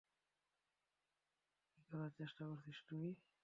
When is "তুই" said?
2.87-3.07